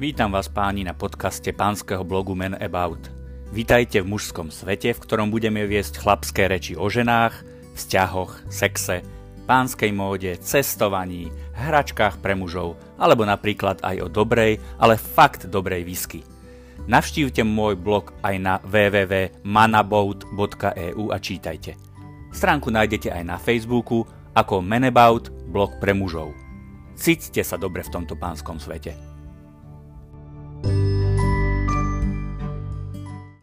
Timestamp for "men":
2.32-2.56